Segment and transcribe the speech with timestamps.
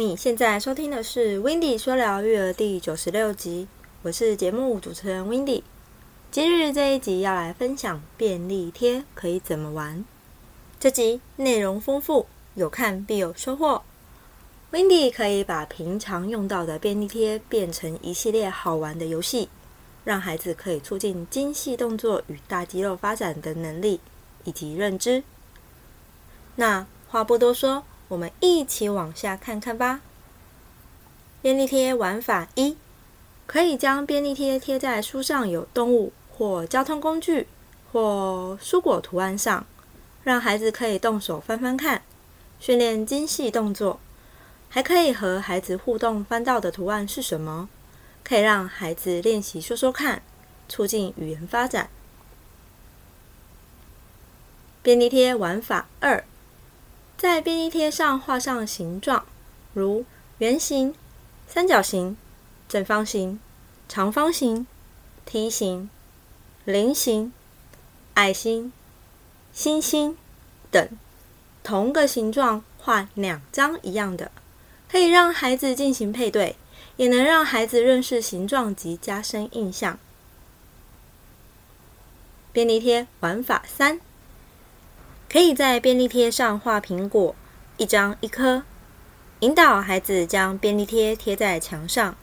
[0.00, 3.68] 你现在收听的是《w i n d y 说聊育儿》第九十六集，
[4.00, 5.64] 我是节目主持人 w i n d y
[6.30, 10.02] 今日这一集要来分享便利贴可以怎么玩。
[10.78, 12.24] 这集内容丰富，
[12.54, 13.82] 有看必有收获。
[14.70, 19.50] w i n d y 可以把平常用到的便利贴变成一系列好玩的游戏，
[20.04, 24.00] 让孩子可以促进精细动作与大肌肉发展的能力
[24.44, 25.22] 以及认知。
[26.56, 27.84] 那话不多说。
[28.10, 30.00] 我们一起往下看看吧。
[31.40, 32.76] 便利贴玩法一：
[33.46, 37.46] 可以将便利贴贴在书上有动物或交通工具
[37.92, 39.64] 或蔬果图案上，
[40.24, 42.02] 让孩子可以动手翻翻看，
[42.58, 44.00] 训练精细动作。
[44.68, 47.68] 还可以和孩子互动，翻到的图案是什么？
[48.24, 50.22] 可以让孩子练习说说看，
[50.68, 51.88] 促进语言发展。
[54.82, 56.24] 便利贴玩法二。
[57.20, 59.26] 在便利贴上画上形状，
[59.74, 60.06] 如
[60.38, 60.94] 圆形、
[61.46, 62.16] 三角形、
[62.66, 63.38] 正方形、
[63.90, 64.66] 长方形、
[65.26, 65.90] 梯形、
[66.64, 67.30] 菱形、
[68.14, 68.72] 爱心、
[69.52, 70.16] 星星
[70.70, 70.88] 等，
[71.62, 74.32] 同个形状画两张一样的，
[74.90, 76.56] 可以让孩子进行配对，
[76.96, 79.98] 也能让孩子认识形状及加深印象。
[82.50, 84.00] 便利贴玩法三。
[85.32, 87.36] 可以在便利贴上画苹果，
[87.76, 88.64] 一张一颗，
[89.38, 92.16] 引导孩子将便利贴贴在墙上。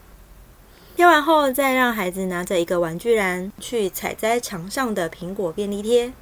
[0.94, 6.12] 贴完后，再让孩子拿着一个玩具篮去采摘墙上的苹果便利贴。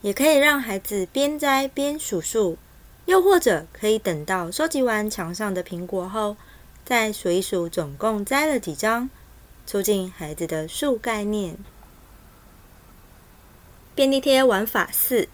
[0.00, 2.56] 也可以让孩子边摘边数数，
[3.04, 6.38] 又或者可以等到收集完墙上的苹果后，
[6.86, 9.10] 再数一数总共摘了几张，
[9.66, 11.58] 促进孩子的数概念。
[13.94, 15.28] 便利贴玩法四。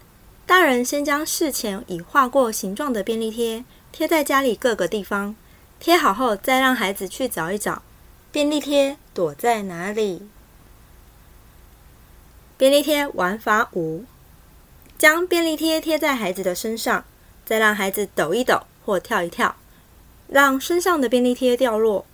[0.60, 5.34] 大人先将事前已画过形状的便利贴贴在家里各个地方，
[5.78, 7.81] 贴好后再让孩子去找一找
[8.31, 10.28] 便利贴躲在哪里。
[12.59, 14.04] 便利贴玩法五：
[14.98, 17.06] 将便利贴贴在孩子的身上，
[17.47, 19.56] 再让孩子抖一抖或跳一跳，
[20.28, 22.04] 让身上的便利贴掉落。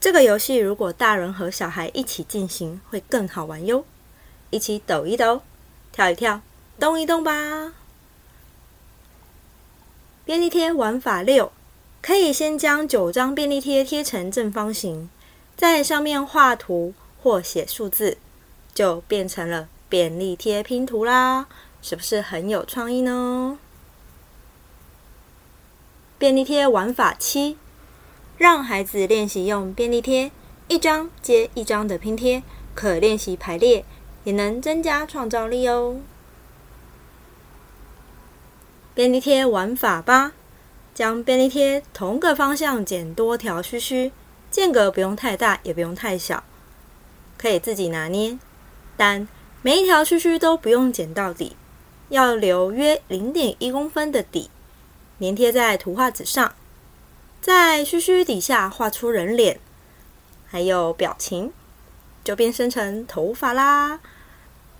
[0.00, 3.84] 这个游戏如果大人和小孩一起进行，会更好玩哟！
[4.48, 5.42] 一起抖一抖，
[5.92, 6.40] 跳一跳。
[6.78, 7.72] 动一动吧！
[10.26, 11.50] 便利贴玩法六：
[12.02, 15.08] 可以先将九张便利贴贴成正方形，
[15.56, 16.92] 在上面画图
[17.22, 18.18] 或写数字，
[18.74, 21.46] 就变成了便利贴拼图啦！
[21.80, 23.58] 是不是很有创意呢？
[26.18, 27.56] 便利贴玩法七：
[28.36, 30.30] 让孩子练习用便利贴
[30.68, 32.42] 一张接一张的拼贴，
[32.74, 33.84] 可练习排列，
[34.24, 36.00] 也能增加创造力哦。
[38.96, 40.32] 便利贴玩法八：
[40.94, 44.10] 将便利贴同个方向剪多条须须，
[44.50, 46.42] 间隔不用太大，也不用太小，
[47.36, 48.38] 可以自己拿捏。
[48.96, 49.28] 但
[49.60, 51.56] 每一条须须都不用剪到底，
[52.08, 54.48] 要留约零点一公分的底，
[55.20, 56.54] 粘贴在图画纸上，
[57.42, 59.60] 在须须底下画出人脸，
[60.46, 61.52] 还有表情，
[62.24, 64.00] 就变身成头发啦。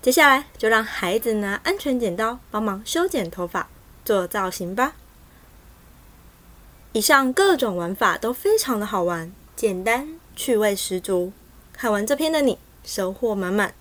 [0.00, 3.68] 接下来就让孩子拿安全剪刀帮忙修剪头发。
[4.06, 4.94] 做造型吧。
[6.92, 11.32] 以上各种玩法都非常的好玩，简单趣味十足。
[11.72, 13.74] 看完这篇的你收获满满。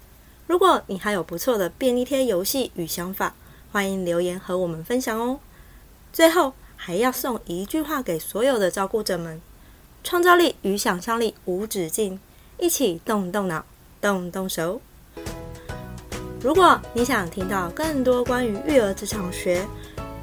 [0.47, 3.35] 如果你还有不错的便利贴游戏与想法，
[3.71, 5.39] 欢迎留言和我们分享哦。
[6.11, 9.39] 最后还要送一句话给所有的照顾者们：
[10.03, 12.19] 创造力与想象力无止境，
[12.59, 13.63] 一起动动脑，
[14.01, 14.81] 动动手。
[16.41, 19.65] 如果你想听到更多关于育儿职场学，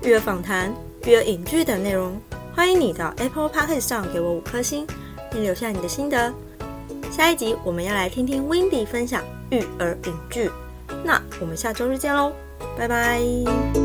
[0.05, 0.75] 育儿访谈、
[1.05, 2.21] 育儿影剧等内容，
[2.55, 4.87] 欢迎你到 Apple Podcast 上给我五颗星，
[5.31, 6.33] 并留下你的心得。
[7.11, 10.51] 下一集我们要来听听 w i n d y 分享育儿影剧，
[11.05, 12.33] 那我们下周日见喽，
[12.77, 13.82] 拜拜。